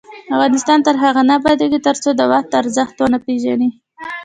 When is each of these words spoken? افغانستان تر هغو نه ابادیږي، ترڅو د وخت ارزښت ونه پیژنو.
افغانستان 0.35 0.79
تر 0.87 0.95
هغو 1.03 1.21
نه 1.29 1.33
ابادیږي، 1.39 1.79
ترڅو 1.87 2.09
د 2.15 2.21
وخت 2.31 2.51
ارزښت 2.61 2.95
ونه 2.99 3.19
پیژنو. 3.25 3.69